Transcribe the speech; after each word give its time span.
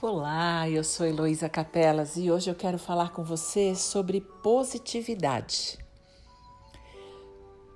Olá, 0.00 0.70
eu 0.70 0.84
sou 0.84 1.04
Heloísa 1.04 1.48
Capelas 1.48 2.16
e 2.16 2.30
hoje 2.30 2.48
eu 2.48 2.54
quero 2.54 2.78
falar 2.78 3.10
com 3.10 3.24
você 3.24 3.74
sobre 3.74 4.20
positividade. 4.20 5.76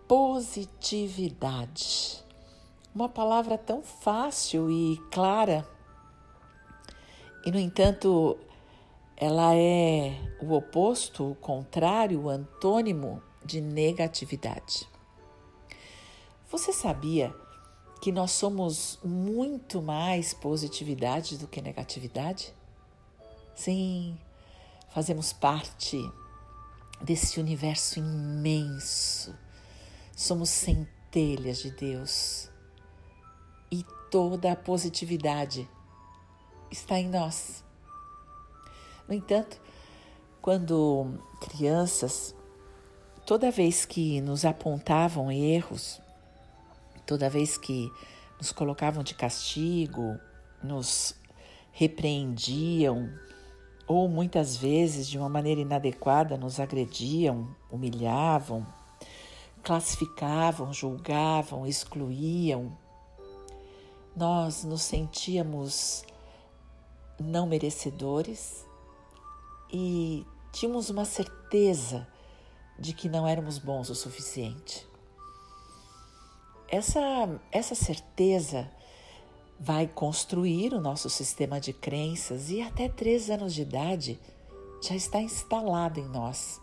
Positividade. 0.06 2.24
Uma 2.94 3.08
palavra 3.08 3.58
tão 3.58 3.82
fácil 3.82 4.70
e 4.70 4.98
clara, 5.10 5.68
e 7.44 7.50
no 7.50 7.58
entanto, 7.58 8.38
ela 9.16 9.56
é 9.56 10.16
o 10.40 10.52
oposto, 10.52 11.32
o 11.32 11.34
contrário, 11.34 12.20
o 12.20 12.28
antônimo 12.28 13.20
de 13.44 13.60
negatividade. 13.60 14.88
Você 16.48 16.72
sabia 16.72 17.34
que 18.02 18.10
nós 18.10 18.32
somos 18.32 18.98
muito 19.04 19.80
mais 19.80 20.34
positividade 20.34 21.38
do 21.38 21.46
que 21.46 21.62
negatividade? 21.62 22.52
Sim, 23.54 24.18
fazemos 24.88 25.32
parte 25.32 25.96
desse 27.00 27.38
universo 27.38 28.00
imenso. 28.00 29.32
Somos 30.16 30.48
centelhas 30.48 31.58
de 31.58 31.70
Deus 31.70 32.50
e 33.70 33.86
toda 34.10 34.50
a 34.50 34.56
positividade 34.56 35.70
está 36.72 36.98
em 36.98 37.08
nós. 37.08 37.62
No 39.06 39.14
entanto, 39.14 39.60
quando 40.40 41.20
crianças, 41.40 42.34
toda 43.24 43.48
vez 43.52 43.84
que 43.84 44.20
nos 44.20 44.44
apontavam 44.44 45.30
erros, 45.30 46.01
toda 47.06 47.30
vez 47.30 47.56
que 47.56 47.90
nos 48.38 48.52
colocavam 48.52 49.02
de 49.02 49.14
castigo, 49.14 50.18
nos 50.62 51.14
repreendiam 51.72 53.10
ou 53.86 54.08
muitas 54.08 54.56
vezes 54.56 55.08
de 55.08 55.18
uma 55.18 55.28
maneira 55.28 55.60
inadequada 55.60 56.36
nos 56.36 56.60
agrediam, 56.60 57.54
humilhavam, 57.70 58.66
classificavam, 59.62 60.72
julgavam, 60.72 61.66
excluíam, 61.66 62.76
nós 64.16 64.64
nos 64.64 64.82
sentíamos 64.82 66.04
não 67.18 67.46
merecedores 67.46 68.66
e 69.72 70.26
tínhamos 70.52 70.90
uma 70.90 71.04
certeza 71.04 72.06
de 72.78 72.92
que 72.92 73.08
não 73.08 73.26
éramos 73.26 73.58
bons 73.58 73.88
o 73.88 73.94
suficiente. 73.94 74.86
Essa, 76.72 77.38
essa 77.52 77.74
certeza 77.74 78.66
vai 79.60 79.86
construir 79.86 80.72
o 80.72 80.80
nosso 80.80 81.10
sistema 81.10 81.60
de 81.60 81.70
crenças 81.70 82.48
e 82.48 82.62
até 82.62 82.88
três 82.88 83.28
anos 83.28 83.52
de 83.52 83.60
idade 83.60 84.18
já 84.80 84.94
está 84.94 85.20
instalado 85.20 86.00
em 86.00 86.08
nós. 86.08 86.58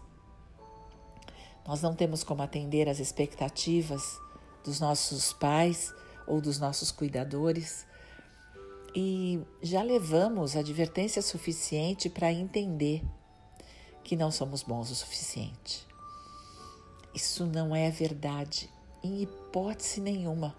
Nós 1.64 1.84
não 1.84 1.94
temos 1.94 2.24
como 2.24 2.42
atender 2.42 2.90
às 2.90 2.98
expectativas 2.98 4.20
dos 4.64 4.80
nossos 4.80 5.32
pais 5.32 5.94
ou 6.26 6.42
dos 6.42 6.60
nossos 6.60 6.92
cuidadores 6.92 7.86
e 8.96 9.40
já 9.62 9.84
levamos 9.84 10.56
advertência 10.56 11.22
suficiente 11.22 12.10
para 12.10 12.34
entender 12.34 13.04
que 14.04 14.16
não 14.16 14.32
somos 14.32 14.64
bons 14.64 14.90
o 14.90 14.96
suficiente. 14.96 15.88
Isso 17.14 17.46
não 17.46 17.76
é 17.76 17.92
verdade 17.92 18.72
em 19.04 19.22
hipótese 19.22 20.02
nenhuma. 20.02 20.56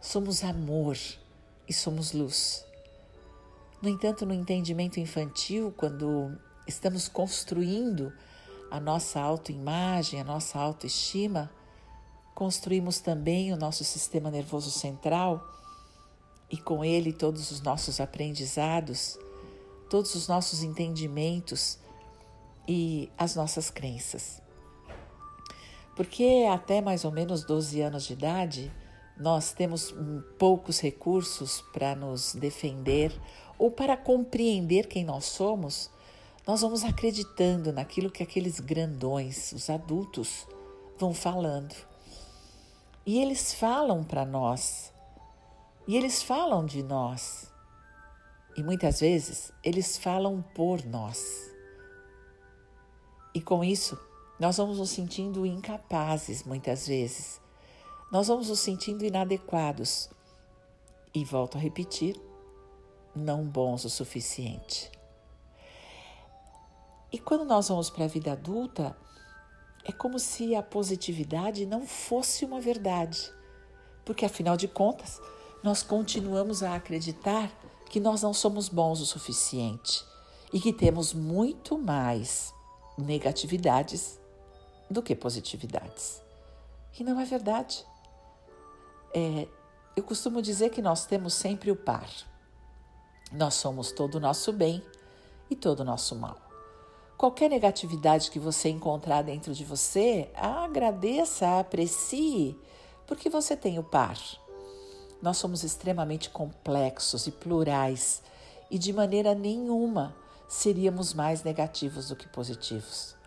Somos 0.00 0.44
amor 0.44 0.96
e 1.68 1.72
somos 1.72 2.12
luz. 2.12 2.64
No 3.80 3.88
entanto, 3.88 4.26
no 4.26 4.34
entendimento 4.34 4.98
infantil, 4.98 5.72
quando 5.76 6.36
estamos 6.66 7.08
construindo 7.08 8.12
a 8.70 8.78
nossa 8.78 9.20
autoimagem, 9.20 10.20
a 10.20 10.24
nossa 10.24 10.58
autoestima, 10.58 11.50
construímos 12.34 13.00
também 13.00 13.52
o 13.52 13.56
nosso 13.56 13.84
sistema 13.84 14.30
nervoso 14.30 14.70
central 14.70 15.44
e 16.50 16.56
com 16.56 16.84
ele 16.84 17.12
todos 17.12 17.50
os 17.50 17.60
nossos 17.60 18.00
aprendizados, 18.00 19.18
todos 19.88 20.14
os 20.14 20.28
nossos 20.28 20.62
entendimentos 20.62 21.78
e 22.66 23.10
as 23.16 23.34
nossas 23.34 23.70
crenças. 23.70 24.40
Porque 25.98 26.46
até 26.48 26.80
mais 26.80 27.04
ou 27.04 27.10
menos 27.10 27.42
12 27.42 27.80
anos 27.80 28.04
de 28.04 28.12
idade, 28.12 28.72
nós 29.16 29.52
temos 29.52 29.92
poucos 30.38 30.78
recursos 30.78 31.60
para 31.72 31.96
nos 31.96 32.36
defender 32.36 33.12
ou 33.58 33.68
para 33.68 33.96
compreender 33.96 34.86
quem 34.86 35.04
nós 35.04 35.24
somos, 35.24 35.90
nós 36.46 36.60
vamos 36.60 36.84
acreditando 36.84 37.72
naquilo 37.72 38.12
que 38.12 38.22
aqueles 38.22 38.60
grandões, 38.60 39.50
os 39.50 39.68
adultos, 39.68 40.46
vão 40.96 41.12
falando. 41.12 41.74
E 43.04 43.20
eles 43.20 43.52
falam 43.52 44.04
para 44.04 44.24
nós, 44.24 44.92
e 45.84 45.96
eles 45.96 46.22
falam 46.22 46.64
de 46.64 46.80
nós, 46.80 47.50
e 48.56 48.62
muitas 48.62 49.00
vezes 49.00 49.50
eles 49.64 49.98
falam 49.98 50.44
por 50.54 50.84
nós. 50.86 51.50
E 53.34 53.40
com 53.40 53.64
isso, 53.64 53.98
nós 54.38 54.56
vamos 54.56 54.78
nos 54.78 54.90
sentindo 54.90 55.44
incapazes 55.44 56.44
muitas 56.44 56.86
vezes. 56.86 57.40
Nós 58.10 58.28
vamos 58.28 58.48
nos 58.48 58.60
sentindo 58.60 59.04
inadequados. 59.04 60.08
E 61.12 61.24
volto 61.24 61.56
a 61.56 61.60
repetir, 61.60 62.20
não 63.14 63.44
bons 63.44 63.84
o 63.84 63.90
suficiente. 63.90 64.92
E 67.10 67.18
quando 67.18 67.44
nós 67.44 67.68
vamos 67.68 67.90
para 67.90 68.04
a 68.04 68.08
vida 68.08 68.32
adulta, 68.32 68.96
é 69.84 69.90
como 69.90 70.18
se 70.18 70.54
a 70.54 70.62
positividade 70.62 71.66
não 71.66 71.86
fosse 71.86 72.44
uma 72.44 72.60
verdade. 72.60 73.32
Porque 74.04 74.24
afinal 74.24 74.56
de 74.56 74.68
contas, 74.68 75.20
nós 75.64 75.82
continuamos 75.82 76.62
a 76.62 76.74
acreditar 76.74 77.50
que 77.90 77.98
nós 77.98 78.22
não 78.22 78.32
somos 78.32 78.68
bons 78.68 79.00
o 79.00 79.06
suficiente 79.06 80.04
e 80.52 80.60
que 80.60 80.72
temos 80.72 81.12
muito 81.12 81.76
mais 81.76 82.54
negatividades 82.96 84.20
do 84.90 85.02
que 85.02 85.14
positividades. 85.14 86.22
E 86.98 87.04
não 87.04 87.20
é 87.20 87.24
verdade. 87.24 87.84
É, 89.14 89.46
eu 89.96 90.02
costumo 90.02 90.40
dizer 90.42 90.70
que 90.70 90.82
nós 90.82 91.06
temos 91.06 91.34
sempre 91.34 91.70
o 91.70 91.76
par. 91.76 92.08
Nós 93.32 93.54
somos 93.54 93.92
todo 93.92 94.16
o 94.16 94.20
nosso 94.20 94.52
bem 94.52 94.82
e 95.50 95.56
todo 95.56 95.80
o 95.80 95.84
nosso 95.84 96.16
mal. 96.16 96.36
Qualquer 97.16 97.50
negatividade 97.50 98.30
que 98.30 98.38
você 98.38 98.68
encontrar 98.68 99.22
dentro 99.22 99.52
de 99.52 99.64
você, 99.64 100.30
agradeça, 100.34 101.58
aprecie, 101.58 102.56
porque 103.06 103.28
você 103.28 103.56
tem 103.56 103.78
o 103.78 103.82
par. 103.82 104.16
Nós 105.20 105.36
somos 105.36 105.64
extremamente 105.64 106.30
complexos 106.30 107.26
e 107.26 107.32
plurais 107.32 108.22
e 108.70 108.78
de 108.78 108.92
maneira 108.92 109.34
nenhuma 109.34 110.14
seríamos 110.46 111.12
mais 111.12 111.42
negativos 111.42 112.08
do 112.08 112.16
que 112.16 112.28
positivos. 112.28 113.17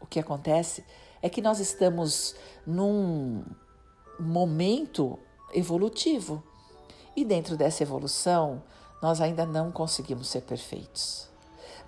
O 0.00 0.06
que 0.06 0.18
acontece 0.18 0.84
é 1.22 1.28
que 1.28 1.42
nós 1.42 1.60
estamos 1.60 2.34
num 2.66 3.44
momento 4.18 5.18
evolutivo 5.52 6.42
e 7.16 7.24
dentro 7.24 7.56
dessa 7.56 7.82
evolução 7.82 8.62
nós 9.02 9.20
ainda 9.20 9.46
não 9.46 9.70
conseguimos 9.70 10.28
ser 10.28 10.42
perfeitos. 10.42 11.28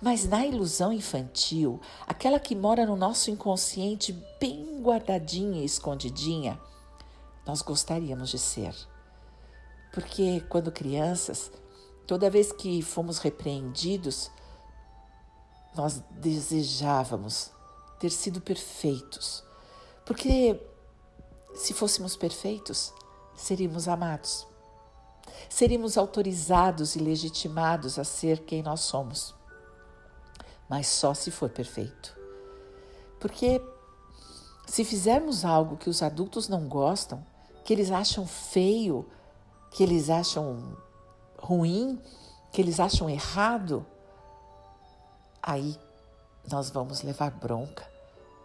Mas 0.01 0.27
na 0.27 0.45
ilusão 0.45 0.91
infantil, 0.91 1.79
aquela 2.05 2.39
que 2.39 2.55
mora 2.55 2.85
no 2.85 2.95
nosso 2.95 3.31
inconsciente 3.31 4.11
bem 4.39 4.81
guardadinha 4.81 5.61
e 5.61 5.65
escondidinha, 5.65 6.59
nós 7.45 7.61
gostaríamos 7.61 8.29
de 8.29 8.37
ser. 8.37 8.75
Porque 9.93 10.41
quando 10.49 10.71
crianças, 10.71 11.51
toda 12.05 12.29
vez 12.29 12.51
que 12.51 12.81
fomos 12.81 13.19
repreendidos, 13.19 14.29
nós 15.75 16.03
desejávamos 16.11 17.51
ter 17.99 18.09
sido 18.09 18.41
perfeitos. 18.41 19.43
Porque 20.05 20.59
se 21.55 21.73
fôssemos 21.73 22.15
perfeitos, 22.15 22.93
seríamos 23.35 23.87
amados. 23.87 24.45
Seríamos 25.49 25.97
autorizados 25.97 26.95
e 26.95 26.99
legitimados 26.99 27.97
a 27.97 28.03
ser 28.03 28.39
quem 28.39 28.61
nós 28.61 28.81
somos. 28.81 29.33
Mas 30.69 30.87
só 30.87 31.13
se 31.13 31.31
for 31.31 31.49
perfeito. 31.49 32.17
Porque 33.19 33.61
se 34.65 34.83
fizermos 34.83 35.45
algo 35.45 35.77
que 35.77 35.89
os 35.89 36.01
adultos 36.01 36.47
não 36.49 36.67
gostam, 36.67 37.25
que 37.63 37.73
eles 37.73 37.91
acham 37.91 38.25
feio, 38.25 39.07
que 39.71 39.83
eles 39.83 40.09
acham 40.09 40.77
ruim, 41.37 42.01
que 42.51 42.61
eles 42.61 42.79
acham 42.79 43.09
errado, 43.09 43.85
aí 45.41 45.77
nós 46.51 46.69
vamos 46.69 47.01
levar 47.01 47.31
bronca 47.31 47.87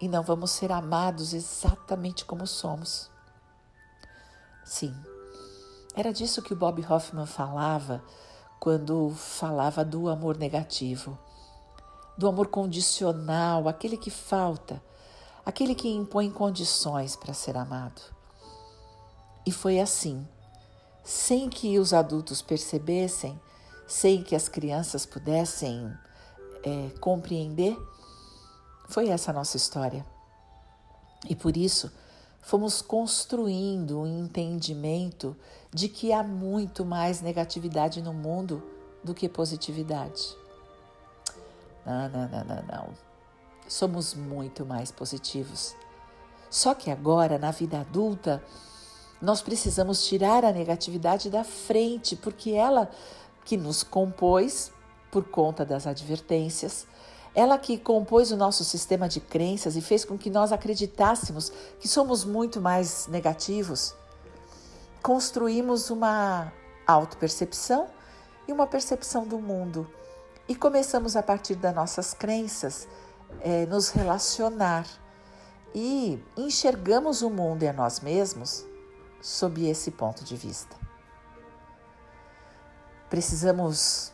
e 0.01 0.09
não 0.09 0.23
vamos 0.23 0.51
ser 0.53 0.71
amados 0.71 1.33
exatamente 1.35 2.25
como 2.25 2.47
somos. 2.47 3.11
Sim, 4.65 4.95
era 5.95 6.13
disso 6.13 6.43
que 6.43 6.53
o 6.53 6.57
Bob 6.57 6.85
Hoffman 6.89 7.27
falava 7.27 8.03
quando 8.61 9.11
falava 9.11 9.85
do 9.85 10.09
amor 10.09 10.37
negativo, 10.37 11.19
do 12.17 12.29
amor 12.29 12.49
condicional, 12.49 13.69
aquele 13.69 13.97
que 13.97 14.11
falta, 14.11 14.83
aquele 15.45 15.75
que 15.75 15.89
impõe 15.89 16.31
condições 16.31 17.17
para 17.17 17.33
ser 17.33 17.57
amado. 17.57 18.03
E 19.47 19.53
foi 19.53 19.81
assim, 19.81 20.27
sem 21.03 21.49
que 21.49 21.79
os 21.79 21.95
adultos 21.95 22.43
percebessem, 22.43 23.41
sem 23.87 24.23
que 24.23 24.37
as 24.37 24.49
crianças 24.49 25.07
pudessem 25.07 25.91
é, 26.65 26.91
compreender, 27.01 27.77
foi 28.89 29.09
essa 29.09 29.31
a 29.31 29.35
nossa 29.35 29.57
história. 29.57 30.05
E 31.29 31.35
por 31.35 31.57
isso, 31.57 31.93
fomos 32.41 32.81
construindo 32.81 34.01
um 34.01 34.07
entendimento 34.07 35.37
de 35.73 35.89
que 35.89 36.13
há 36.13 36.23
muito 36.23 36.85
mais 36.85 37.21
negatividade 37.21 38.01
no 38.01 38.13
mundo 38.13 38.63
do 39.03 39.15
que 39.15 39.29
positividade. 39.29 40.37
Não, 41.85 42.09
não, 42.09 42.29
não, 42.29 42.45
não, 42.45 42.63
não. 42.63 42.95
Somos 43.67 44.15
muito 44.15 44.65
mais 44.65 44.91
positivos. 44.91 45.75
Só 46.51 46.75
que 46.75 46.91
agora, 46.91 47.39
na 47.39 47.51
vida 47.51 47.81
adulta, 47.81 48.43
nós 49.21 49.43
precisamos 49.43 50.07
tirar 50.07 50.45
a 50.45 50.53
negatividade 50.53 51.29
da 51.29 51.45
frente, 51.45 52.17
porque 52.17 52.53
ela 52.53 52.91
que 53.45 53.57
nos 53.57 53.83
compôs 53.83 54.73
por 55.11 55.25
conta 55.25 55.65
das 55.65 55.87
advertências, 55.87 56.87
ela 57.35 57.59
que 57.59 57.79
compôs 57.79 58.33
o 58.33 58.37
nosso 58.37 58.65
sistema 58.65 59.09
de 59.09 59.21
crenças 59.21 59.77
e 59.77 59.81
fez 59.81 60.05
com 60.05 60.19
que 60.19 60.31
nós 60.31 60.53
acreditássemos 60.53 61.53
que 61.79 61.87
somos 61.87 62.25
muito 62.25 62.61
mais 62.61 63.07
negativos, 63.07 63.95
construímos 65.03 65.91
uma 65.91 66.53
autopercepção 66.87 67.87
e 68.47 68.53
uma 68.53 68.67
percepção 68.67 69.27
do 69.27 69.39
mundo. 69.39 69.89
E 70.49 70.55
começamos 70.55 71.15
a 71.15 71.23
partir 71.23 71.55
das 71.55 71.75
nossas 71.75 72.15
crenças 72.15 72.89
é, 73.41 73.67
nos 73.67 73.91
relacionar 73.91 74.87
e 75.75 76.23
enxergamos 76.37 77.23
o 77.23 77.29
mundo 77.29 77.63
e 77.63 77.69
a 77.69 77.73
nós 77.73 78.01
mesmos 78.01 78.67
sob 79.21 79.69
esse 79.69 79.91
ponto 79.91 80.25
de 80.25 80.35
vista. 80.35 80.75
Precisamos 83.11 84.13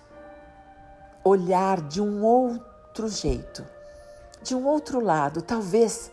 olhar 1.25 1.81
de 1.81 2.01
um 2.01 2.23
outro 2.23 3.09
jeito, 3.09 3.67
de 4.43 4.55
um 4.55 4.67
outro 4.67 5.01
lado. 5.01 5.41
Talvez 5.41 6.13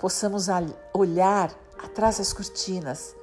possamos 0.00 0.46
olhar 0.94 1.54
atrás 1.78 2.18
das 2.18 2.32
cortinas. 2.32 3.14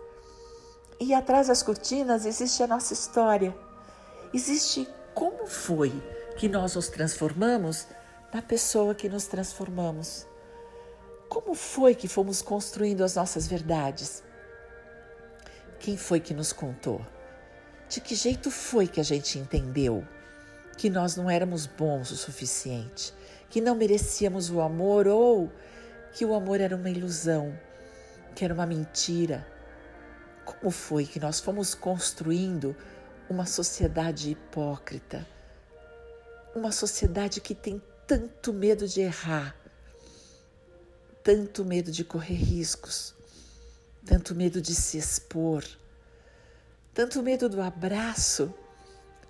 E 1.00 1.14
atrás 1.14 1.48
das 1.48 1.64
cortinas 1.64 2.26
existe 2.26 2.62
a 2.62 2.68
nossa 2.68 2.94
história. 2.94 3.56
Existe 4.34 4.88
como 5.16 5.48
foi 5.48 5.92
que 6.38 6.48
nós 6.48 6.76
nos 6.76 6.88
transformamos 6.90 7.88
na 8.34 8.42
pessoa 8.42 8.94
que 8.94 9.10
nos 9.10 9.26
transformamos. 9.26 10.28
Como 11.28 11.56
foi 11.56 11.96
que 11.96 12.08
fomos 12.08 12.42
construindo 12.42 13.04
as 13.04 13.16
nossas 13.16 13.48
verdades? 13.48 14.24
Quem 15.80 15.98
foi 15.98 16.20
que 16.20 16.34
nos 16.34 16.54
contou? 16.54 17.02
De 17.88 18.00
que 18.02 18.14
jeito 18.14 18.52
foi 18.52 18.88
que 18.88 19.00
a 19.00 19.04
gente 19.04 19.40
entendeu? 19.40 20.06
Que 20.80 20.90
nós 20.90 21.18
não 21.18 21.30
éramos 21.30 21.66
bons 21.66 22.10
o 22.10 22.16
suficiente, 22.16 23.14
que 23.50 23.60
não 23.60 23.76
merecíamos 23.76 24.50
o 24.50 24.62
amor 24.62 25.10
ou 25.10 25.52
que 26.14 26.24
o 26.24 26.34
amor 26.34 26.62
era 26.62 26.74
uma 26.74 26.90
ilusão, 26.90 27.54
que 28.34 28.46
era 28.46 28.54
uma 28.54 28.66
mentira. 28.66 29.46
Como 30.46 30.72
foi 30.72 31.06
que 31.06 31.20
nós 31.20 31.42
fomos 31.42 31.76
construindo 31.76 32.74
uma 33.30 33.46
sociedade 33.46 34.31
hipócrita? 34.31 35.28
Uma 36.56 36.72
sociedade 36.72 37.42
que 37.42 37.54
tem 37.54 37.82
tanto 38.08 38.54
medo 38.54 38.88
de 38.88 39.02
errar, 39.02 39.54
tanto 41.22 41.66
medo 41.66 41.92
de 41.92 42.06
correr 42.06 42.36
riscos, 42.36 43.14
tanto 44.06 44.34
medo 44.34 44.62
de 44.62 44.74
se 44.74 44.98
expor, 44.98 45.66
tanto 46.94 47.22
medo 47.22 47.50
do 47.50 47.62
abraço, 47.62 48.54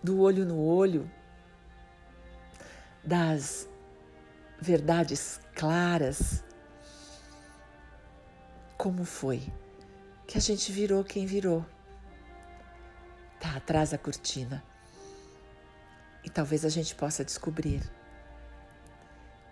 do 0.03 0.19
olho 0.19 0.45
no 0.45 0.63
olho, 0.63 1.09
das 3.03 3.67
verdades 4.59 5.39
claras. 5.55 6.43
Como 8.77 9.03
foi 9.03 9.51
que 10.27 10.37
a 10.37 10.41
gente 10.41 10.71
virou 10.71 11.03
quem 11.03 11.25
virou? 11.25 11.65
Tá 13.39 13.55
atrás 13.55 13.91
da 13.91 13.97
cortina. 13.97 14.63
E 16.23 16.29
talvez 16.29 16.65
a 16.65 16.69
gente 16.69 16.93
possa 16.95 17.23
descobrir. 17.23 17.81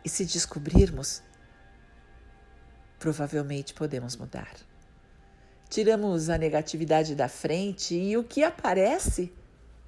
E 0.04 0.10
se 0.10 0.26
descobrirmos, 0.26 1.22
provavelmente 3.00 3.74
podemos 3.74 4.16
mudar. 4.16 4.54
Tiramos 5.70 6.30
a 6.30 6.38
negatividade 6.38 7.16
da 7.16 7.28
frente 7.28 7.94
e 7.94 8.16
o 8.16 8.24
que 8.24 8.44
aparece 8.44 9.34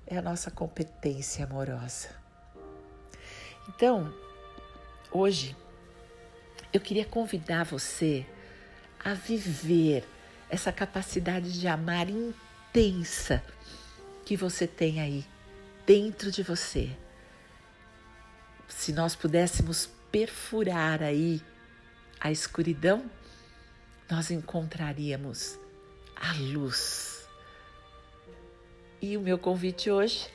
é 0.06 0.18
a 0.18 0.22
nossa 0.22 0.52
competência 0.52 1.46
amorosa. 1.46 2.19
Então, 3.70 4.12
hoje, 5.12 5.56
eu 6.74 6.82
queria 6.82 7.06
convidar 7.06 7.64
você 7.64 8.26
a 9.00 9.14
viver 9.14 10.04
essa 10.50 10.72
capacidade 10.72 11.60
de 11.60 11.68
amar 11.68 12.10
intensa 12.10 13.44
que 14.26 14.36
você 14.36 14.66
tem 14.66 15.00
aí 15.00 15.24
dentro 15.86 16.32
de 16.32 16.42
você. 16.42 16.90
Se 18.68 18.92
nós 18.92 19.16
pudéssemos 19.16 19.88
perfurar 20.12 21.04
aí 21.04 21.40
a 22.20 22.32
escuridão, 22.32 23.10
nós 24.10 24.32
encontraríamos 24.32 25.60
a 26.16 26.34
luz. 26.34 27.30
E 29.00 29.16
o 29.16 29.22
meu 29.22 29.38
convite 29.38 29.92
hoje 29.92 30.28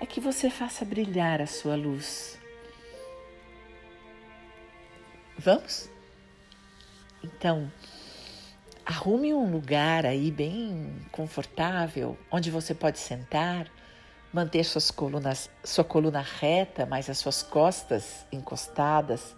é 0.00 0.04
que 0.04 0.20
você 0.20 0.50
faça 0.50 0.84
brilhar 0.84 1.40
a 1.40 1.46
sua 1.46 1.76
luz 1.76 2.36
Vamos? 5.38 5.90
Então, 7.22 7.70
arrume 8.84 9.34
um 9.34 9.50
lugar 9.50 10.06
aí 10.06 10.30
bem 10.30 11.04
confortável, 11.12 12.16
onde 12.30 12.50
você 12.50 12.74
pode 12.74 12.98
sentar, 12.98 13.70
manter 14.32 14.64
suas 14.64 14.90
colunas, 14.90 15.50
sua 15.62 15.84
coluna 15.84 16.20
reta, 16.20 16.86
mas 16.86 17.10
as 17.10 17.18
suas 17.18 17.42
costas 17.42 18.24
encostadas, 18.32 19.36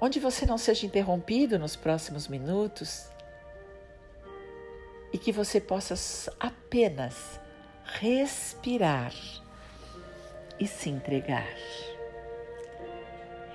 onde 0.00 0.18
você 0.20 0.44
não 0.44 0.58
seja 0.58 0.86
interrompido 0.86 1.58
nos 1.58 1.76
próximos 1.76 2.28
minutos. 2.28 3.08
E 5.12 5.18
que 5.18 5.32
você 5.32 5.60
possa 5.60 5.94
apenas 6.38 7.40
respirar 7.84 9.12
e 10.58 10.66
se 10.66 10.88
entregar 10.88 11.48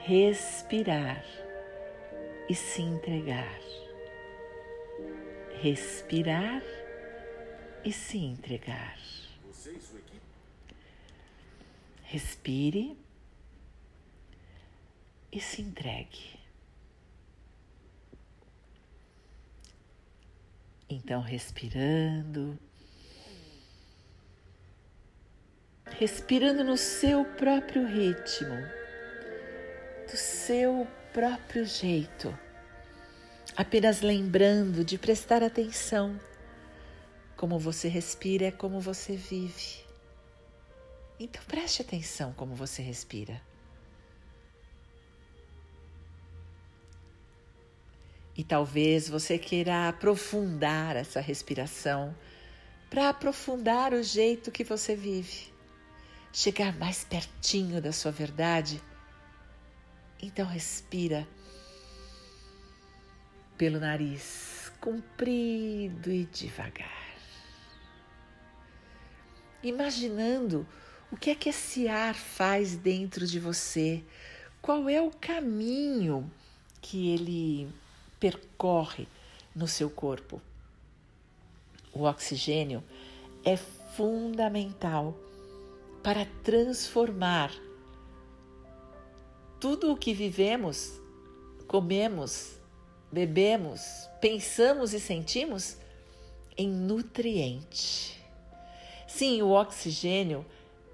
respirar 0.06 1.26
e 2.48 2.54
se 2.54 2.80
entregar. 2.80 3.60
Respirar 5.60 6.62
e 7.84 7.92
se 7.92 8.20
entregar. 8.20 9.00
Respire 12.04 12.96
e 15.32 15.42
se 15.42 15.64
entregue. 15.64 16.40
Então, 20.88 21.20
respirando, 21.20 22.60
respirando 25.98 26.64
no 26.64 26.78
seu 26.78 27.26
próprio 27.26 27.88
ritmo 27.88 28.85
do 30.16 30.18
seu 30.18 30.88
próprio 31.12 31.66
jeito, 31.66 32.34
apenas 33.54 34.00
lembrando 34.00 34.82
de 34.82 34.98
prestar 34.98 35.44
atenção. 35.44 36.18
Como 37.36 37.60
você 37.60 37.90
respira 37.90 38.46
é 38.46 38.52
como 38.52 38.80
você 38.80 39.18
vive. 39.18 39.84
Então 41.20 41.44
preste 41.44 41.82
atenção 41.82 42.32
como 42.32 42.56
você 42.56 42.82
respira. 42.82 43.42
E 48.38 48.42
talvez 48.42 49.10
você 49.10 49.38
queira 49.38 49.90
aprofundar 49.90 50.96
essa 50.96 51.20
respiração 51.20 52.16
para 52.90 53.10
aprofundar 53.10 53.92
o 53.92 54.02
jeito 54.02 54.50
que 54.50 54.64
você 54.64 54.96
vive, 54.96 55.52
chegar 56.32 56.74
mais 56.78 57.04
pertinho 57.04 57.82
da 57.82 57.92
sua 57.92 58.12
verdade 58.12 58.82
então 60.22 60.46
respira 60.46 61.28
pelo 63.58 63.80
nariz, 63.80 64.72
comprido 64.82 66.12
e 66.12 66.26
devagar. 66.26 67.06
imaginando 69.68 70.68
o 71.12 71.18
que 71.18 71.32
é 71.32 71.36
que 71.36 71.50
esse 71.50 71.88
ar 71.88 72.14
faz 72.14 72.76
dentro 72.76 73.26
de 73.26 73.40
você, 73.40 74.04
qual 74.62 74.88
é 74.88 75.02
o 75.02 75.10
caminho 75.10 76.30
que 76.82 77.12
ele 77.12 77.68
percorre 78.20 79.08
no 79.56 79.68
seu 79.68 79.90
corpo. 79.90 80.42
O 81.92 82.04
oxigênio 82.04 82.84
é 83.44 83.58
fundamental 83.58 85.18
para 86.04 86.26
transformar 86.44 87.52
tudo 89.66 89.92
o 89.92 89.98
que 89.98 90.14
vivemos, 90.14 91.02
comemos, 91.66 92.52
bebemos, 93.12 94.08
pensamos 94.22 94.94
e 94.94 95.00
sentimos 95.00 95.78
em 96.56 96.70
nutriente. 96.70 98.24
Sim, 99.08 99.42
o 99.42 99.50
oxigênio 99.50 100.46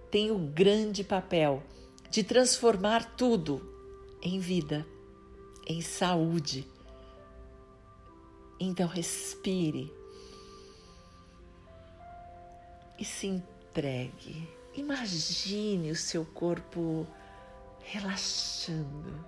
tem 0.10 0.32
o 0.32 0.38
grande 0.38 1.04
papel 1.04 1.62
de 2.10 2.24
transformar 2.24 3.18
tudo 3.18 3.62
em 4.22 4.40
vida, 4.40 4.88
em 5.68 5.82
saúde. 5.82 6.66
Então 8.58 8.88
respire 8.88 9.92
e 12.98 13.04
se 13.04 13.28
entregue. 13.28 14.48
Imagine 14.74 15.92
o 15.92 15.96
seu 15.98 16.24
corpo 16.24 17.06
relaxando. 17.84 19.26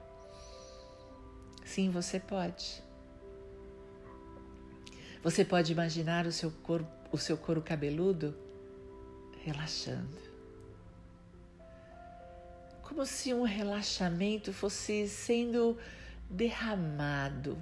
Sim, 1.65 1.89
você 1.89 2.19
pode. 2.19 2.83
Você 5.23 5.45
pode 5.45 5.71
imaginar 5.71 6.25
o 6.25 6.31
seu 6.31 6.51
corpo, 6.51 6.87
o 7.11 7.17
seu 7.17 7.37
couro 7.37 7.61
cabeludo 7.61 8.35
relaxando. 9.43 10.17
Como 12.81 13.05
se 13.05 13.33
um 13.33 13.43
relaxamento 13.43 14.51
fosse 14.51 15.07
sendo 15.07 15.77
derramado 16.29 17.57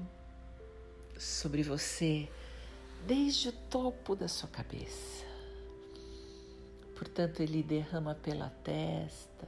sobre 1.17 1.61
você 1.61 2.27
desde 3.05 3.49
o 3.49 3.51
topo 3.51 4.15
da 4.15 4.27
sua 4.27 4.49
cabeça. 4.49 5.25
Portanto, 6.95 7.41
ele 7.41 7.63
derrama 7.63 8.15
pela 8.15 8.49
testa, 8.63 9.47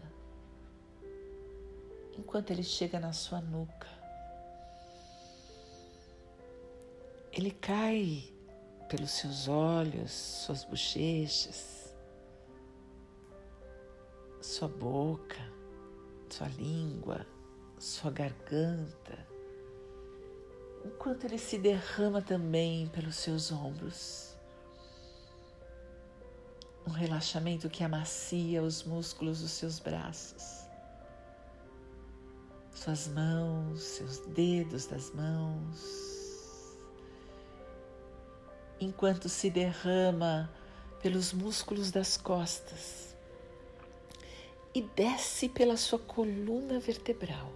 enquanto 2.17 2.51
ele 2.51 2.63
chega 2.63 3.00
na 3.00 3.13
sua 3.13 3.41
nuca. 3.41 3.88
Ele 7.32 7.51
cai 7.51 8.32
pelos 8.88 9.12
seus 9.12 9.48
olhos, 9.48 10.12
suas 10.12 10.63
bochechas, 10.63 11.96
sua 14.39 14.67
boca, 14.67 15.39
sua 16.29 16.48
língua, 16.50 17.25
sua 17.79 18.12
garganta, 18.12 19.27
enquanto 20.86 21.25
ele 21.25 21.38
se 21.38 21.58
derrama 21.58 22.22
também 22.22 22.88
pelos 22.89 23.15
seus 23.15 23.51
ombros. 23.51 24.38
Um 26.86 26.91
relaxamento 26.91 27.70
que 27.70 27.84
amacia 27.84 28.62
os 28.62 28.84
músculos 28.84 29.41
dos 29.41 29.51
seus 29.51 29.79
braços, 29.79 30.62
suas 32.84 33.08
mãos, 33.08 33.82
seus 33.82 34.20
dedos 34.20 34.86
das 34.88 35.12
mãos 35.12 36.04
enquanto 38.84 39.30
se 39.30 39.50
derrama 39.50 40.52
pelos 41.02 41.34
músculos 41.34 41.92
das 41.92 42.18
costas 42.18 43.16
e 44.75 44.82
desce 44.82 45.48
pela 45.48 45.78
sua 45.78 46.00
coluna 46.00 46.80
vertebral, 46.80 47.52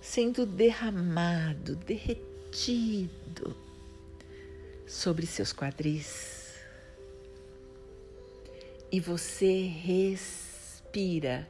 sendo 0.00 0.46
derramado, 0.46 1.76
derretido 1.76 3.54
sobre 4.86 5.26
seus 5.26 5.52
quadris. 5.52 6.40
E 8.90 8.98
você 8.98 9.66
respira, 9.66 11.46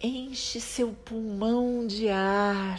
enche 0.00 0.60
seu 0.60 0.92
pulmão 0.92 1.86
de 1.86 2.08
ar 2.08 2.78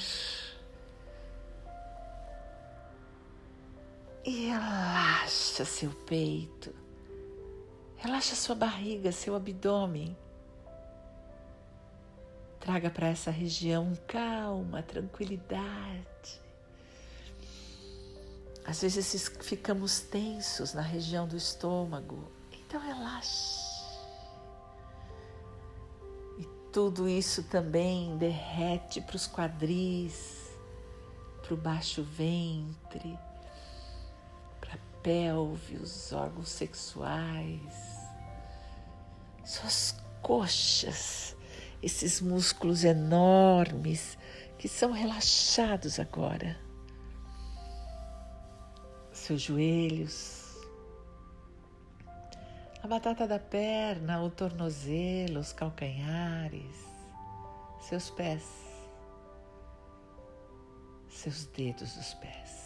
e 4.24 4.48
relaxa 4.48 5.66
seu 5.66 5.92
peito, 5.92 6.74
relaxa 7.98 8.36
sua 8.36 8.56
barriga, 8.56 9.12
seu 9.12 9.36
abdômen. 9.36 10.16
Traga 12.60 12.90
para 12.90 13.08
essa 13.08 13.32
região 13.32 13.98
calma, 14.06 14.84
tranquilidade. 14.84 16.40
Às 18.66 18.82
vezes 18.82 19.32
ficamos 19.42 20.02
tensos 20.02 20.74
na 20.74 20.82
região 20.82 21.28
do 21.28 21.36
estômago, 21.36 22.30
então 22.52 22.80
relaxe. 22.80 23.69
Tudo 26.72 27.08
isso 27.08 27.44
também 27.44 28.18
derrete 28.18 29.02
para 29.02 29.16
os 29.16 29.28
quadris, 29.28 30.52
para 31.42 31.54
o 31.54 31.58
baixo 31.58 32.04
ventre 32.04 33.18
pelve, 35.02 35.78
os 35.78 36.12
órgãos 36.12 36.50
sexuais, 36.50 37.74
suas 39.46 39.96
coxas, 40.22 41.36
esses 41.82 42.22
músculos 42.22 42.84
enormes 42.84 44.18
que 44.58 44.68
são 44.68 44.92
relaxados 44.92 46.00
agora, 46.00 46.58
seus 49.12 49.42
joelhos, 49.42 50.39
a 52.82 52.88
batata 52.88 53.28
da 53.28 53.40
perna, 53.40 54.22
o 54.22 54.30
tornozelo, 54.30 55.40
os 55.40 55.54
calcanhares, 55.54 56.86
seus 57.82 58.10
pés, 58.10 58.44
seus 61.10 61.46
dedos 61.48 61.96
dos 61.96 62.14
pés. 62.16 62.60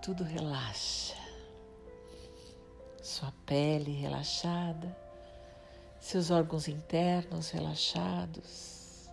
tudo 0.00 0.24
relaxa. 0.24 1.14
Sua 3.02 3.32
pele 3.44 3.92
relaxada, 3.92 4.96
seus 5.98 6.30
órgãos 6.30 6.68
internos 6.68 7.50
relaxados. 7.50 9.08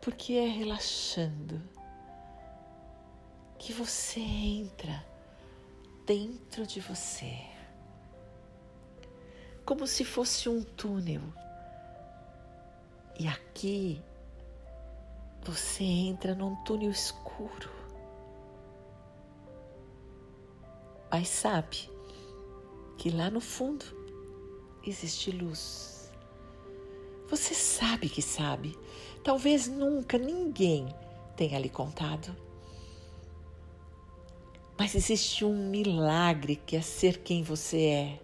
Porque 0.00 0.34
é 0.34 0.46
relaxando 0.46 1.60
que 3.58 3.72
você 3.72 4.20
entra 4.20 5.04
dentro 6.06 6.66
de 6.66 6.80
você, 6.80 7.38
como 9.64 9.86
se 9.86 10.04
fosse 10.04 10.48
um 10.48 10.62
túnel. 10.62 11.20
E 13.18 13.26
aqui 13.26 14.00
você 15.42 15.82
entra 15.82 16.34
num 16.34 16.54
túnel 16.64 16.90
escuro. 16.90 17.70
Mas 21.10 21.28
sabe 21.28 21.90
que 22.96 23.10
lá 23.10 23.30
no 23.30 23.40
fundo 23.40 23.84
existe 24.86 25.30
luz. 25.30 26.12
Você 27.28 27.54
sabe 27.54 28.08
que 28.08 28.22
sabe. 28.22 28.78
Talvez 29.22 29.68
nunca 29.68 30.16
ninguém 30.16 30.88
tenha 31.36 31.58
lhe 31.58 31.68
contado. 31.68 32.47
Mas 34.78 34.94
existe 34.94 35.44
um 35.44 35.68
milagre 35.68 36.54
que 36.54 36.76
é 36.76 36.80
ser 36.80 37.18
quem 37.18 37.42
você 37.42 37.82
é. 37.82 38.20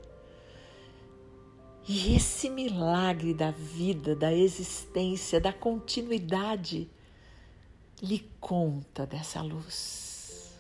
E 1.86 2.14
esse 2.14 2.48
milagre 2.48 3.34
da 3.34 3.50
vida, 3.50 4.14
da 4.14 4.32
existência, 4.32 5.40
da 5.40 5.52
continuidade, 5.52 6.88
lhe 8.00 8.20
conta 8.40 9.04
dessa 9.04 9.42
luz. 9.42 10.54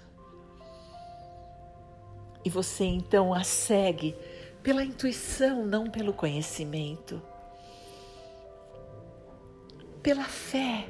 E 2.44 2.50
você 2.50 2.84
então 2.84 3.32
a 3.32 3.42
segue 3.42 4.14
pela 4.62 4.84
intuição, 4.84 5.64
não 5.64 5.88
pelo 5.90 6.12
conhecimento. 6.12 7.22
Pela 10.02 10.24
fé. 10.24 10.88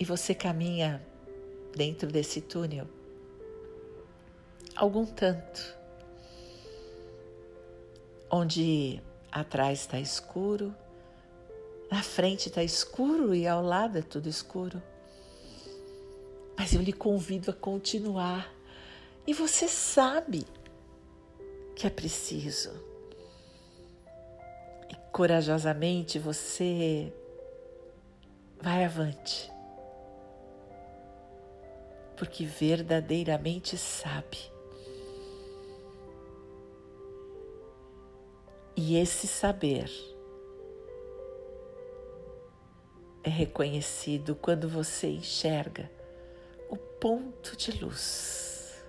E 0.00 0.04
você 0.04 0.34
caminha 0.34 1.00
dentro 1.76 2.08
desse 2.08 2.40
túnel 2.40 2.88
algum 4.74 5.04
tanto, 5.04 5.76
onde 8.30 9.00
atrás 9.30 9.80
está 9.80 10.00
escuro 10.00 10.74
Na 11.90 12.04
frente 12.04 12.48
está 12.48 12.62
escuro 12.62 13.34
e 13.34 13.48
ao 13.48 13.60
lado 13.62 13.98
é 13.98 14.02
tudo 14.02 14.28
escuro. 14.28 14.80
Mas 16.56 16.72
eu 16.72 16.80
lhe 16.80 16.92
convido 16.92 17.50
a 17.50 17.54
continuar. 17.54 18.54
E 19.26 19.34
você 19.34 19.66
sabe 19.66 20.46
que 21.74 21.86
é 21.86 21.90
preciso. 21.90 22.70
E 24.88 24.94
corajosamente 25.10 26.16
você 26.18 27.12
vai 28.60 28.84
avante. 28.84 29.50
Porque 32.20 32.44
verdadeiramente 32.44 33.78
sabe. 33.78 34.36
E 38.76 38.98
esse 38.98 39.26
saber 39.26 39.90
é 43.24 43.30
reconhecido 43.30 44.34
quando 44.34 44.68
você 44.68 45.08
enxerga 45.08 45.90
o 46.68 46.76
ponto 46.76 47.56
de 47.56 47.82
luz. 47.82 48.84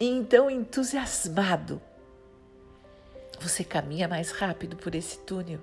E 0.00 0.06
então, 0.06 0.50
entusiasmado, 0.50 1.82
você 3.38 3.62
caminha 3.62 4.08
mais 4.08 4.30
rápido 4.30 4.74
por 4.74 4.94
esse 4.94 5.18
túnel. 5.18 5.60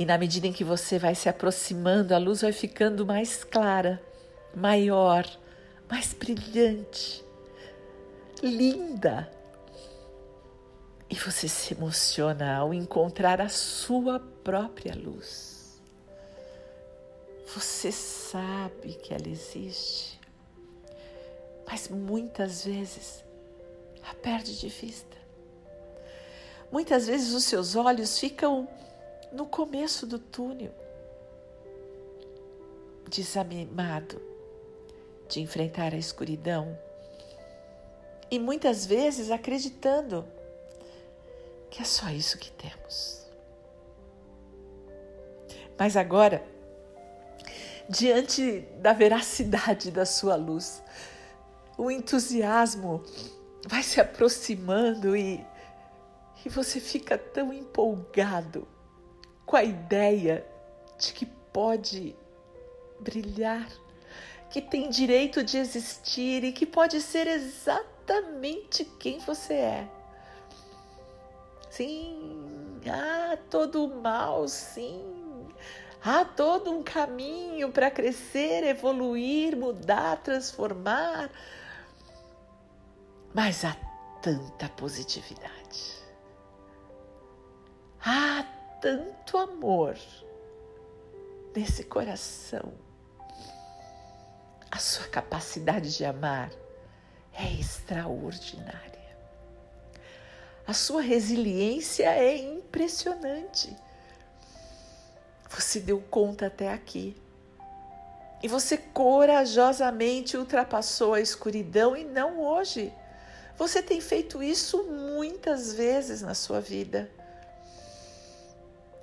E 0.00 0.06
na 0.06 0.16
medida 0.16 0.46
em 0.46 0.52
que 0.52 0.64
você 0.64 0.98
vai 0.98 1.14
se 1.14 1.28
aproximando, 1.28 2.14
a 2.14 2.18
luz 2.18 2.40
vai 2.40 2.52
ficando 2.52 3.04
mais 3.04 3.44
clara, 3.44 4.02
maior, 4.56 5.26
mais 5.90 6.14
brilhante, 6.14 7.22
linda. 8.42 9.30
E 11.10 11.14
você 11.14 11.46
se 11.46 11.74
emociona 11.74 12.56
ao 12.56 12.72
encontrar 12.72 13.42
a 13.42 13.50
sua 13.50 14.18
própria 14.42 14.94
luz. 14.94 15.78
Você 17.54 17.92
sabe 17.92 18.94
que 18.94 19.12
ela 19.12 19.28
existe, 19.28 20.18
mas 21.66 21.90
muitas 21.90 22.64
vezes 22.64 23.22
a 24.02 24.14
perde 24.14 24.58
de 24.58 24.68
vista. 24.70 25.18
Muitas 26.72 27.06
vezes 27.06 27.34
os 27.34 27.44
seus 27.44 27.76
olhos 27.76 28.18
ficam 28.18 28.66
no 29.32 29.46
começo 29.46 30.06
do 30.06 30.18
túnel, 30.18 30.72
desanimado 33.08 34.20
de 35.28 35.40
enfrentar 35.40 35.94
a 35.94 35.96
escuridão 35.96 36.76
e 38.30 38.38
muitas 38.38 38.86
vezes 38.86 39.30
acreditando 39.30 40.26
que 41.70 41.82
é 41.82 41.84
só 41.84 42.08
isso 42.10 42.38
que 42.38 42.50
temos. 42.50 43.24
Mas 45.78 45.96
agora, 45.96 46.44
diante 47.88 48.60
da 48.78 48.92
veracidade 48.92 49.90
da 49.90 50.04
sua 50.04 50.36
luz, 50.36 50.82
o 51.78 51.90
entusiasmo 51.90 53.02
vai 53.66 53.82
se 53.82 54.00
aproximando 54.00 55.16
e, 55.16 55.44
e 56.44 56.48
você 56.48 56.80
fica 56.80 57.16
tão 57.16 57.52
empolgado 57.52 58.66
com 59.50 59.56
a 59.56 59.64
ideia 59.64 60.46
de 60.96 61.12
que 61.12 61.26
pode 61.26 62.14
brilhar, 63.00 63.68
que 64.48 64.62
tem 64.62 64.88
direito 64.88 65.42
de 65.42 65.58
existir 65.58 66.44
e 66.44 66.52
que 66.52 66.64
pode 66.64 67.00
ser 67.00 67.26
exatamente 67.26 68.84
quem 68.84 69.18
você 69.18 69.54
é 69.54 69.88
sim, 71.80 72.78
há 72.86 73.38
todo 73.48 73.86
o 73.86 74.02
mal, 74.02 74.46
sim. 74.48 75.48
Há 76.02 76.24
todo 76.24 76.70
um 76.70 76.82
caminho 76.82 77.70
para 77.70 77.90
crescer, 77.90 78.64
evoluir, 78.64 79.56
mudar, 79.56 80.18
transformar. 80.18 81.30
Mas 83.34 83.64
há 83.64 83.76
tanta 84.20 84.68
positividade. 84.70 86.00
Há 88.04 88.44
tanto 88.80 89.36
amor 89.36 89.96
nesse 91.54 91.84
coração. 91.84 92.72
A 94.70 94.78
sua 94.78 95.06
capacidade 95.08 95.96
de 95.96 96.04
amar 96.04 96.50
é 97.32 97.52
extraordinária. 97.52 98.90
A 100.66 100.72
sua 100.72 101.02
resiliência 101.02 102.04
é 102.04 102.36
impressionante. 102.36 103.76
Você 105.48 105.80
deu 105.80 106.00
conta 106.00 106.46
até 106.46 106.72
aqui. 106.72 107.16
E 108.42 108.48
você 108.48 108.78
corajosamente 108.78 110.36
ultrapassou 110.36 111.14
a 111.14 111.20
escuridão 111.20 111.96
e 111.96 112.04
não 112.04 112.40
hoje. 112.40 112.92
Você 113.58 113.82
tem 113.82 114.00
feito 114.00 114.42
isso 114.42 114.84
muitas 114.84 115.74
vezes 115.74 116.22
na 116.22 116.34
sua 116.34 116.60
vida. 116.60 117.10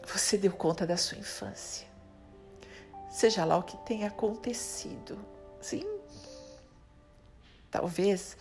Você 0.07 0.37
deu 0.37 0.51
conta 0.51 0.87
da 0.87 0.95
sua 0.95 1.17
infância. 1.17 1.85
Seja 3.09 3.43
lá 3.43 3.57
o 3.57 3.63
que 3.63 3.77
tenha 3.85 4.07
acontecido. 4.07 5.17
Sim. 5.61 5.83
Talvez 7.69 8.37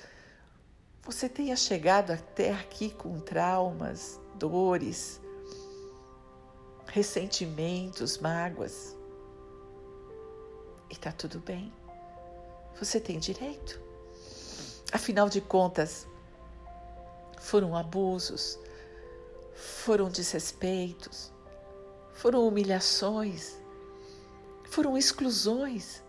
você 1.03 1.29
tenha 1.29 1.57
chegado 1.57 2.13
até 2.13 2.53
aqui 2.53 2.91
com 2.91 3.21
traumas, 3.21 4.21
dores, 4.37 5.21
ressentimentos, 6.87 8.19
mágoas. 8.19 8.97
E 10.89 10.93
está 10.95 11.11
tudo 11.11 11.41
bem. 11.41 11.73
Você 12.79 13.01
tem 13.01 13.19
direito. 13.19 13.81
Afinal 14.93 15.29
de 15.29 15.41
contas, 15.41 16.07
foram 17.39 17.77
abusos, 17.77 18.59
foram 19.55 20.09
desrespeitos, 20.09 21.33
foram 22.17 22.49
humilhações, 22.49 23.57
foram 24.65 24.99
exclusões. 24.99 26.03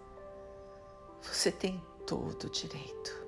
Você 1.22 1.52
tem 1.52 1.80
todo 2.06 2.46
o 2.46 2.50
direito 2.50 3.28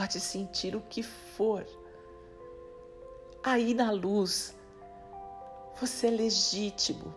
pode 0.00 0.18
sentir 0.18 0.74
o 0.74 0.80
que 0.80 1.02
for. 1.02 1.66
Aí 3.42 3.74
na 3.74 3.90
luz, 3.90 4.56
você 5.78 6.06
é 6.06 6.10
legítimo 6.10 7.14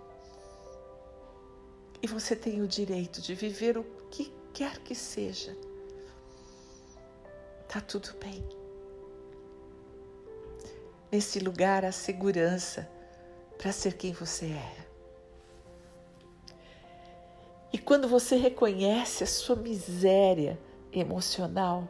e 2.01 2.08
você 2.08 2.36
tem 2.36 2.62
o 2.62 2.67
direito 2.67 3.21
de 3.21 3.34
viver 3.34 3.77
o 3.77 3.86
que 4.12 4.34
quer 4.53 4.79
que 4.79 4.93
seja. 4.93 5.56
Tá 7.69 7.79
tudo 7.79 8.13
bem. 8.19 8.45
Nesse 11.10 11.39
lugar 11.39 11.86
há 11.86 11.91
segurança 11.93 12.91
para 13.63 13.71
ser 13.71 13.93
quem 13.93 14.12
você 14.12 14.47
é. 14.47 14.76
E 17.71 17.78
quando 17.78 18.10
você 18.10 18.36
reconhece 18.36 19.23
a 19.23 19.28
sua 19.28 19.56
miséria 19.56 20.60
emocional, 20.91 21.88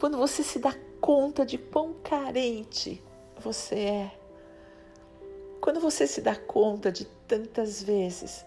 quando 0.00 0.18
você 0.18 0.42
se 0.42 0.58
dá 0.58 0.74
conta 1.00 1.46
de 1.46 1.58
quão 1.58 1.94
carente 2.02 3.00
você 3.38 3.76
é, 3.76 4.18
quando 5.60 5.78
você 5.78 6.08
se 6.08 6.20
dá 6.20 6.34
conta 6.34 6.90
de 6.90 7.04
tantas 7.04 7.80
vezes 7.80 8.44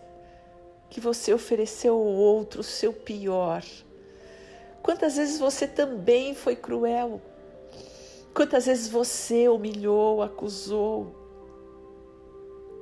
que 0.90 1.00
você 1.00 1.34
ofereceu 1.34 1.94
ao 1.94 2.04
outro 2.04 2.60
o 2.60 2.64
seu 2.64 2.92
pior, 2.92 3.64
quantas 4.84 5.16
vezes 5.16 5.40
você 5.40 5.66
também 5.66 6.36
foi 6.36 6.58
cruel, 6.58 7.22
quantas 8.34 8.66
vezes 8.66 8.90
você 8.90 9.48
humilhou, 9.48 10.22
acusou, 10.22 11.21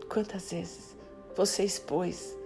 quantas 0.10 0.52
vezes 0.52 0.98
você 1.36 1.64
expôs. 1.64 2.38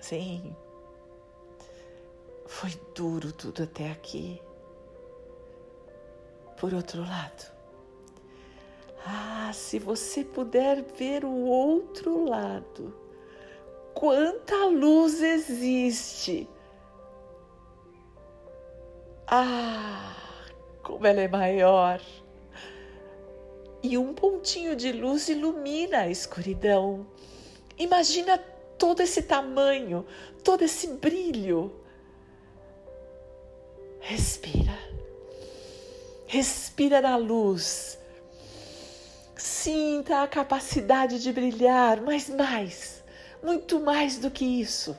Sim, 0.00 0.56
foi 2.46 2.70
duro 2.94 3.32
tudo 3.32 3.64
até 3.64 3.90
aqui. 3.90 4.40
Por 6.56 6.72
outro 6.72 7.02
lado, 7.02 7.52
ah, 9.04 9.50
se 9.52 9.78
você 9.78 10.24
puder 10.24 10.82
ver 10.96 11.24
o 11.24 11.44
outro 11.44 12.28
lado, 12.28 12.94
quanta 13.94 14.66
luz 14.66 15.20
existe. 15.20 16.48
Ah, 19.26 20.14
como 20.82 21.06
ela 21.06 21.20
é 21.20 21.28
maior. 21.28 22.00
E 23.86 23.96
um 23.96 24.12
pontinho 24.12 24.74
de 24.74 24.90
luz 24.92 25.28
ilumina 25.28 25.98
a 26.02 26.10
escuridão. 26.10 27.06
Imagina 27.78 28.38
todo 28.78 29.00
esse 29.00 29.22
tamanho, 29.22 30.04
todo 30.42 30.62
esse 30.62 30.88
brilho 30.88 31.72
Respira. 34.08 34.78
Respira 36.28 37.00
na 37.00 37.16
luz. 37.16 37.98
Sinta 39.36 40.22
a 40.22 40.28
capacidade 40.28 41.20
de 41.20 41.32
brilhar, 41.32 42.00
mas 42.00 42.28
mais, 42.28 43.02
muito 43.42 43.80
mais 43.80 44.18
do 44.18 44.30
que 44.30 44.44
isso. 44.44 44.96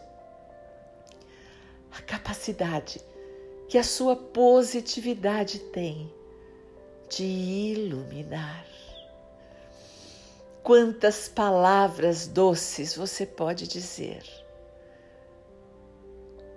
A 1.97 2.02
capacidade 2.02 3.02
que 3.69 3.78
a 3.78 3.84
sua 3.84 4.13
positividade 4.13 5.60
tem 5.60 6.13
de 7.10 7.23
iluminar. 7.23 8.65
Quantas 10.67 11.30
palavras 11.30 12.27
doces 12.27 12.93
você 12.93 13.25
pode 13.25 13.69
dizer? 13.69 14.21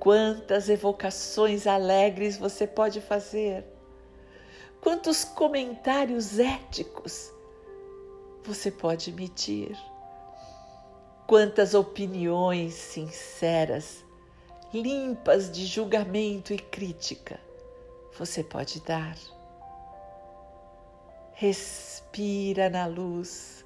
Quantas 0.01 0.69
evocações 0.69 1.65
alegres 1.65 2.37
você 2.37 2.67
pode 2.67 3.01
fazer? 3.01 3.65
Quantos 4.81 5.23
comentários 5.23 6.41
éticos 6.41 7.31
você 8.43 8.69
pode 8.69 9.11
emitir? 9.11 9.79
Quantas 11.25 11.73
opiniões 11.73 12.75
sinceras, 12.75 14.05
limpas 14.75 15.53
de 15.53 15.65
julgamento 15.65 16.53
e 16.53 16.59
crítica 16.59 17.39
você 18.19 18.43
pode 18.43 18.81
dar? 18.81 19.17
Respira 21.33 22.69
na 22.69 22.87
luz 22.87 23.60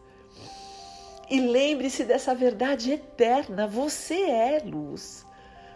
e 1.35 1.41
lembre-se 1.41 2.05
dessa 2.05 2.33
verdade 2.33 2.93
eterna: 2.93 3.67
você 3.67 4.23
é 4.23 4.63
luz, 4.65 5.27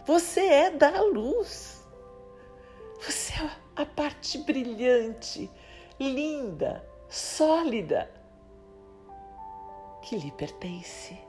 você 0.05 0.39
é 0.39 0.71
da 0.71 1.01
luz, 1.01 1.85
você 3.05 3.33
é 3.33 3.51
a 3.75 3.85
parte 3.85 4.37
brilhante, 4.37 5.51
linda, 5.99 6.81
sólida 7.09 8.09
que 10.01 10.15
lhe 10.15 10.31
pertence. 10.31 11.19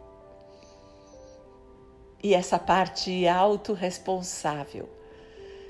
E 2.22 2.32
essa 2.32 2.58
parte 2.58 3.26
autorresponsável 3.26 4.88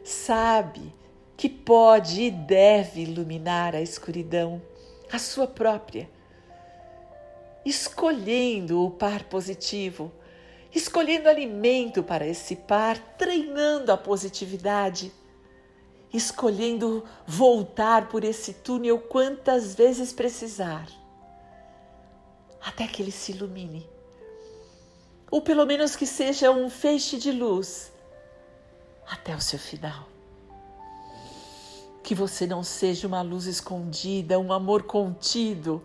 sabe 0.04 0.94
que 1.34 1.48
pode 1.48 2.24
e 2.24 2.30
deve 2.30 3.04
iluminar 3.04 3.74
a 3.74 3.80
escuridão, 3.80 4.60
a 5.10 5.18
sua 5.18 5.46
própria, 5.46 6.10
escolhendo 7.64 8.84
o 8.84 8.90
par 8.90 9.24
positivo, 9.24 10.12
escolhendo 10.74 11.28
alimento 11.28 12.02
para 12.02 12.26
esse 12.26 12.56
par, 12.56 12.98
treinando 13.16 13.92
a 13.92 13.96
positividade, 13.96 15.12
escolhendo 16.12 17.04
voltar 17.26 18.08
por 18.08 18.24
esse 18.24 18.54
túnel 18.54 18.98
quantas 18.98 19.74
vezes 19.74 20.12
precisar 20.12 20.86
até 22.60 22.86
que 22.86 23.02
ele 23.02 23.12
se 23.12 23.32
ilumine. 23.32 23.88
Ou 25.30 25.40
pelo 25.40 25.64
menos 25.64 25.96
que 25.96 26.06
seja 26.06 26.50
um 26.50 26.68
feixe 26.68 27.16
de 27.16 27.30
luz 27.30 27.92
até 29.08 29.34
o 29.34 29.40
seu 29.40 29.58
final. 29.58 30.08
Que 32.02 32.14
você 32.14 32.46
não 32.46 32.62
seja 32.62 33.06
uma 33.06 33.22
luz 33.22 33.46
escondida, 33.46 34.38
um 34.38 34.52
amor 34.52 34.82
contido, 34.82 35.82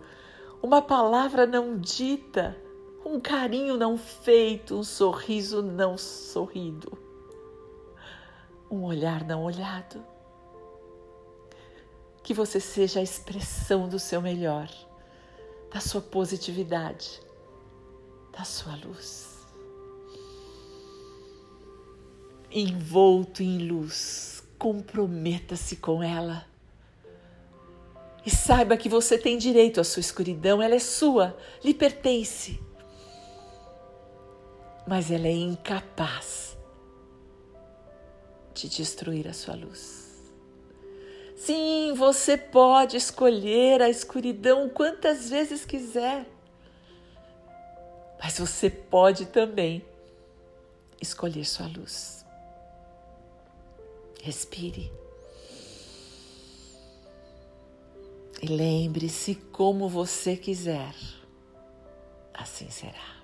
uma 0.65 0.81
palavra 0.81 1.45
não 1.45 1.77
dita, 1.77 2.57
um 3.05 3.19
carinho 3.19 3.77
não 3.77 3.95
feito, 3.95 4.75
um 4.75 4.83
sorriso 4.83 5.61
não 5.61 5.95
sorrido, 5.95 6.97
um 8.69 8.83
olhar 8.83 9.23
não 9.23 9.43
olhado. 9.43 10.03
Que 12.23 12.33
você 12.33 12.59
seja 12.59 12.99
a 12.99 13.03
expressão 13.03 13.87
do 13.87 13.99
seu 13.99 14.19
melhor 14.19 14.67
da 15.71 15.79
sua 15.79 16.01
positividade, 16.01 17.21
da 18.35 18.43
sua 18.43 18.75
luz. 18.77 19.45
Envolto 22.49 23.43
em 23.43 23.67
luz, 23.67 24.43
comprometa-se 24.57 25.75
com 25.75 26.01
ela. 26.01 26.43
E 28.25 28.31
saiba 28.31 28.75
que 28.75 28.89
você 28.89 29.17
tem 29.17 29.37
direito 29.37 29.79
à 29.79 29.83
sua 29.83 29.99
escuridão, 29.99 30.61
ela 30.61 30.73
é 30.73 30.79
sua, 30.79 31.37
lhe 31.63 31.73
pertence. 31.73 32.59
Mas 34.87 35.11
ela 35.11 35.27
é 35.27 35.31
incapaz 35.31 36.57
de 38.53 38.67
destruir 38.67 39.27
a 39.27 39.33
sua 39.33 39.55
luz. 39.55 40.33
Sim, 41.35 41.93
você 41.93 42.35
pode 42.37 42.97
escolher 42.97 43.81
a 43.81 43.89
escuridão 43.89 44.69
quantas 44.69 45.29
vezes 45.29 45.63
quiser. 45.63 46.25
Mas 48.19 48.39
você 48.39 48.69
pode 48.69 49.27
também 49.27 49.85
escolher 50.99 51.45
sua 51.45 51.67
luz. 51.67 52.25
Respire. 54.23 54.91
E 58.41 58.47
lembre-se 58.47 59.35
como 59.35 59.87
você 59.89 60.35
quiser, 60.35 60.93
assim 62.33 62.69
será. 62.69 63.15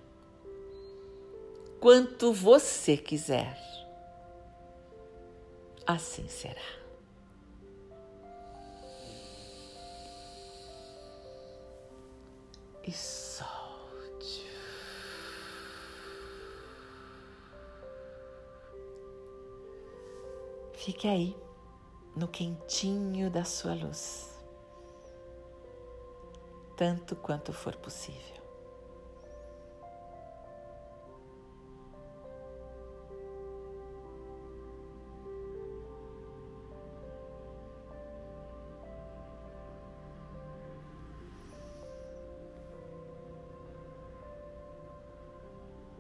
Quanto 1.80 2.32
você 2.34 2.98
quiser, 2.98 3.58
assim 5.86 6.28
será. 6.28 6.82
e 12.84 12.92
solte. 12.92 14.46
Fique 20.74 21.08
aí, 21.08 21.36
no 22.16 22.28
quentinho 22.28 23.30
da 23.30 23.44
sua 23.44 23.74
luz, 23.74 24.31
tanto 26.82 27.16
quanto 27.16 27.54
for 27.54 27.78
possível. 27.78 28.41